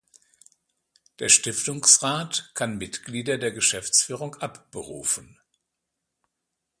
Der 1.19 1.29
Stiftungsrat 1.29 2.49
kann 2.55 2.79
Mitglieder 2.79 3.37
der 3.37 3.51
Geschäftsführung 3.51 4.33
abberufen. 4.33 5.37